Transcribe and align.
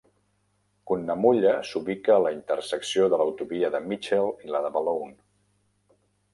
Cunnamulla 0.91 1.51
s'ubica 1.73 2.15
a 2.15 2.23
la 2.25 2.33
intersecció 2.37 3.11
de 3.13 3.21
l'autovia 3.23 3.73
de 3.79 3.85
Mitchell 3.93 4.33
i 4.49 4.53
la 4.57 4.67
de 4.67 4.75
Balonne. 4.79 5.17